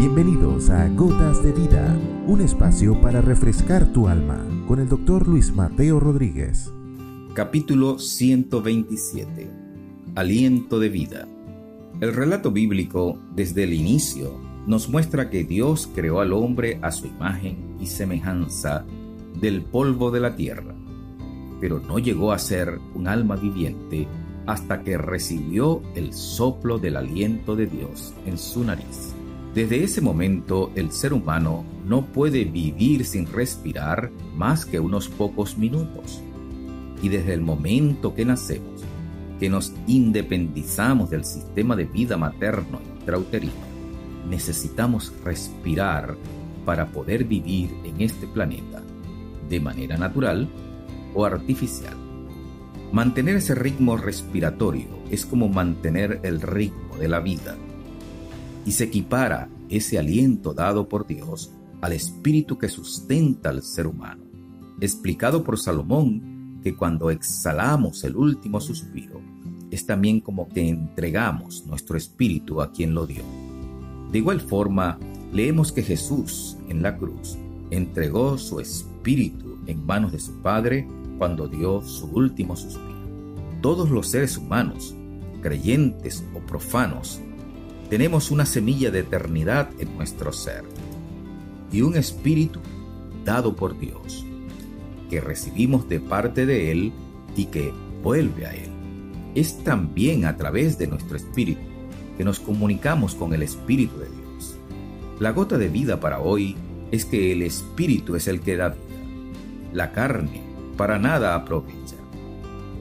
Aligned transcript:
Bienvenidos 0.00 0.70
a 0.70 0.88
Gotas 0.90 1.42
de 1.42 1.50
Vida, 1.50 1.92
un 2.28 2.40
espacio 2.40 3.00
para 3.00 3.20
refrescar 3.20 3.92
tu 3.92 4.06
alma 4.06 4.46
con 4.68 4.78
el 4.78 4.88
doctor 4.88 5.26
Luis 5.26 5.52
Mateo 5.52 5.98
Rodríguez. 5.98 6.72
Capítulo 7.34 7.98
127. 7.98 9.50
Aliento 10.14 10.78
de 10.78 10.88
vida. 10.88 11.26
El 12.00 12.14
relato 12.14 12.52
bíblico 12.52 13.18
desde 13.34 13.64
el 13.64 13.72
inicio 13.72 14.40
nos 14.68 14.88
muestra 14.88 15.30
que 15.30 15.42
Dios 15.42 15.90
creó 15.92 16.20
al 16.20 16.32
hombre 16.32 16.78
a 16.80 16.92
su 16.92 17.08
imagen 17.08 17.74
y 17.80 17.86
semejanza 17.86 18.84
del 19.40 19.62
polvo 19.62 20.12
de 20.12 20.20
la 20.20 20.36
tierra, 20.36 20.76
pero 21.60 21.80
no 21.80 21.98
llegó 21.98 22.30
a 22.30 22.38
ser 22.38 22.78
un 22.94 23.08
alma 23.08 23.34
viviente 23.34 24.06
hasta 24.46 24.84
que 24.84 24.96
recibió 24.96 25.82
el 25.96 26.12
soplo 26.12 26.78
del 26.78 26.96
aliento 26.96 27.56
de 27.56 27.66
Dios 27.66 28.14
en 28.26 28.38
su 28.38 28.62
nariz. 28.62 29.17
Desde 29.58 29.82
ese 29.82 30.00
momento 30.00 30.70
el 30.76 30.92
ser 30.92 31.12
humano 31.12 31.64
no 31.84 32.06
puede 32.06 32.44
vivir 32.44 33.04
sin 33.04 33.26
respirar 33.26 34.12
más 34.36 34.64
que 34.64 34.78
unos 34.78 35.08
pocos 35.08 35.58
minutos. 35.58 36.22
Y 37.02 37.08
desde 37.08 37.34
el 37.34 37.40
momento 37.40 38.14
que 38.14 38.24
nacemos, 38.24 38.84
que 39.40 39.50
nos 39.50 39.72
independizamos 39.88 41.10
del 41.10 41.24
sistema 41.24 41.74
de 41.74 41.86
vida 41.86 42.16
materno 42.16 42.78
intrauterino, 43.00 43.52
necesitamos 44.30 45.12
respirar 45.24 46.14
para 46.64 46.92
poder 46.92 47.24
vivir 47.24 47.74
en 47.82 48.00
este 48.00 48.28
planeta 48.28 48.80
de 49.48 49.58
manera 49.58 49.96
natural 49.96 50.48
o 51.16 51.24
artificial. 51.24 51.96
Mantener 52.92 53.34
ese 53.34 53.56
ritmo 53.56 53.96
respiratorio 53.96 55.00
es 55.10 55.26
como 55.26 55.48
mantener 55.48 56.20
el 56.22 56.42
ritmo 56.42 56.96
de 56.96 57.08
la 57.08 57.18
vida 57.18 57.56
y 58.64 58.72
se 58.72 58.84
equipara 58.84 59.48
ese 59.68 59.98
aliento 59.98 60.54
dado 60.54 60.88
por 60.88 61.06
Dios 61.06 61.52
al 61.80 61.92
espíritu 61.92 62.58
que 62.58 62.68
sustenta 62.68 63.50
al 63.50 63.62
ser 63.62 63.86
humano. 63.86 64.24
Explicado 64.80 65.44
por 65.44 65.58
Salomón 65.58 66.60
que 66.62 66.74
cuando 66.74 67.10
exhalamos 67.10 68.04
el 68.04 68.16
último 68.16 68.60
suspiro, 68.60 69.20
es 69.70 69.86
también 69.86 70.20
como 70.20 70.48
que 70.48 70.68
entregamos 70.68 71.66
nuestro 71.66 71.96
espíritu 71.96 72.60
a 72.60 72.72
quien 72.72 72.94
lo 72.94 73.06
dio. 73.06 73.22
De 74.10 74.18
igual 74.18 74.40
forma, 74.40 74.98
leemos 75.32 75.72
que 75.72 75.82
Jesús 75.82 76.56
en 76.68 76.82
la 76.82 76.96
cruz 76.96 77.36
entregó 77.70 78.38
su 78.38 78.60
espíritu 78.60 79.58
en 79.66 79.84
manos 79.84 80.12
de 80.12 80.18
su 80.18 80.32
Padre 80.40 80.88
cuando 81.18 81.48
dio 81.48 81.82
su 81.82 82.06
último 82.06 82.56
suspiro. 82.56 82.88
Todos 83.60 83.90
los 83.90 84.08
seres 84.08 84.38
humanos, 84.38 84.94
creyentes 85.42 86.24
o 86.34 86.40
profanos, 86.40 87.20
tenemos 87.90 88.30
una 88.30 88.46
semilla 88.46 88.90
de 88.90 89.00
eternidad 89.00 89.70
en 89.78 89.96
nuestro 89.96 90.32
ser 90.32 90.64
y 91.72 91.82
un 91.82 91.96
espíritu 91.96 92.60
dado 93.24 93.56
por 93.56 93.78
Dios, 93.78 94.24
que 95.10 95.20
recibimos 95.20 95.88
de 95.88 96.00
parte 96.00 96.46
de 96.46 96.70
Él 96.70 96.92
y 97.36 97.46
que 97.46 97.72
vuelve 98.02 98.46
a 98.46 98.54
Él. 98.54 98.70
Es 99.34 99.62
también 99.64 100.24
a 100.24 100.36
través 100.36 100.78
de 100.78 100.86
nuestro 100.86 101.16
espíritu 101.16 101.60
que 102.16 102.24
nos 102.24 102.40
comunicamos 102.40 103.14
con 103.14 103.32
el 103.32 103.42
Espíritu 103.42 103.96
de 103.98 104.06
Dios. 104.06 104.56
La 105.20 105.30
gota 105.30 105.56
de 105.56 105.68
vida 105.68 106.00
para 106.00 106.18
hoy 106.18 106.56
es 106.90 107.04
que 107.04 107.32
el 107.32 107.42
Espíritu 107.42 108.16
es 108.16 108.26
el 108.26 108.40
que 108.40 108.56
da 108.56 108.70
vida. 108.70 108.82
La 109.72 109.92
carne 109.92 110.42
para 110.76 110.98
nada 110.98 111.34
aprovecha. 111.34 111.96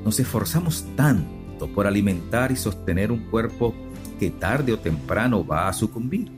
Nos 0.04 0.20
esforzamos 0.20 0.86
tanto 0.96 1.68
por 1.76 1.86
alimentar 1.86 2.52
y 2.52 2.56
sostener 2.56 3.12
un 3.12 3.26
cuerpo 3.30 3.76
que 4.20 4.32
tarde 4.32 4.74
o 4.74 4.80
temprano 4.80 5.46
va 5.46 5.68
a 5.68 5.74
sucumbir. 5.74 6.32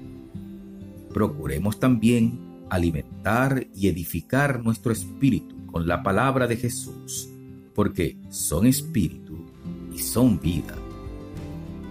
Procuremos 1.14 1.80
también 1.80 2.66
alimentar 2.70 3.68
y 3.76 3.88
edificar 3.88 4.64
nuestro 4.64 4.92
espíritu 4.92 5.66
con 5.66 5.88
la 5.88 6.04
palabra 6.04 6.48
de 6.48 6.58
Jesús, 6.58 7.30
porque 7.74 8.18
son 8.30 8.66
espíritu 8.66 9.46
y 9.94 10.00
son 10.00 10.40
vida. 10.40 10.76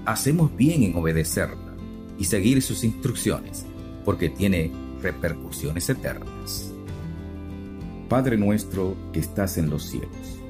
Hacemos 0.05 0.55
bien 0.57 0.83
en 0.83 0.97
obedecerla 0.97 1.75
y 2.19 2.25
seguir 2.25 2.63
sus 2.63 2.85
instrucciones, 2.85 3.65
porque 4.05 4.29
tiene 4.29 4.71
repercusiones 5.03 5.89
eternas. 5.89 6.73
Padre 8.09 8.37
nuestro 8.37 8.97
que 9.13 9.21
estás 9.21 9.59
en 9.59 9.69
los 9.69 9.85
cielos, 9.85 10.41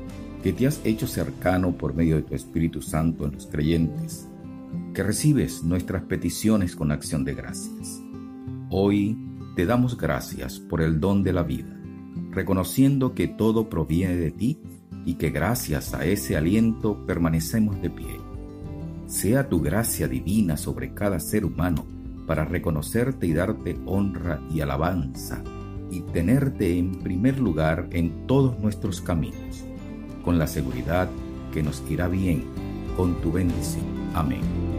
que 0.42 0.52
te 0.52 0.66
has 0.66 0.80
hecho 0.84 1.06
cercano 1.06 1.72
por 1.72 1.94
medio 1.94 2.16
de 2.16 2.22
tu 2.22 2.34
Espíritu 2.34 2.80
Santo 2.80 3.26
en 3.26 3.32
los 3.32 3.46
creyentes, 3.46 4.28
que 4.98 5.04
recibes 5.04 5.62
nuestras 5.62 6.02
peticiones 6.02 6.74
con 6.74 6.90
acción 6.90 7.22
de 7.22 7.32
gracias. 7.32 8.02
Hoy 8.68 9.16
te 9.54 9.64
damos 9.64 9.96
gracias 9.96 10.58
por 10.58 10.82
el 10.82 10.98
don 10.98 11.22
de 11.22 11.32
la 11.32 11.44
vida, 11.44 11.72
reconociendo 12.32 13.14
que 13.14 13.28
todo 13.28 13.68
proviene 13.68 14.16
de 14.16 14.32
ti 14.32 14.60
y 15.04 15.14
que 15.14 15.30
gracias 15.30 15.94
a 15.94 16.04
ese 16.04 16.36
aliento 16.36 17.06
permanecemos 17.06 17.80
de 17.80 17.90
pie. 17.90 18.20
Sea 19.06 19.48
tu 19.48 19.60
gracia 19.60 20.08
divina 20.08 20.56
sobre 20.56 20.92
cada 20.94 21.20
ser 21.20 21.44
humano 21.44 21.86
para 22.26 22.44
reconocerte 22.44 23.28
y 23.28 23.34
darte 23.34 23.78
honra 23.86 24.42
y 24.52 24.62
alabanza 24.62 25.44
y 25.92 26.00
tenerte 26.00 26.76
en 26.76 26.98
primer 26.98 27.38
lugar 27.38 27.86
en 27.92 28.26
todos 28.26 28.58
nuestros 28.58 29.00
caminos, 29.00 29.64
con 30.24 30.40
la 30.40 30.48
seguridad 30.48 31.08
que 31.52 31.62
nos 31.62 31.88
irá 31.88 32.08
bien 32.08 32.42
con 32.96 33.14
tu 33.20 33.30
bendición. 33.30 33.86
Amén. 34.12 34.67